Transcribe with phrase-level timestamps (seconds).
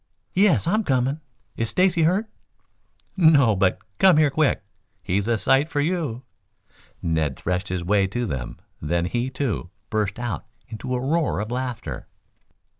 [0.33, 0.65] "Yes.
[0.65, 1.21] I'm coming.
[1.55, 2.27] Is Stacy hurt?"
[3.15, 4.63] "No, but come here quick.
[5.03, 6.23] Here's a sight for you!"
[7.03, 11.51] Ned threshed his way to them, then he, too, burst out into a roar of
[11.51, 12.07] laughter.